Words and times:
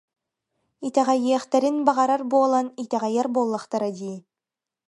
Итэҕэйиэхтэрин 0.87 1.77
баҕарар 1.87 2.21
буолан 2.31 2.67
итэҕэйэр 2.83 3.27
буоллахтара 3.33 3.89
дии 3.97 4.17